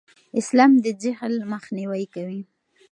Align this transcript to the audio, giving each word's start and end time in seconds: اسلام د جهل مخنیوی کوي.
اسلام 0.39 0.71
د 0.83 0.85
جهل 1.01 1.33
مخنیوی 1.51 2.03
کوي. 2.13 2.41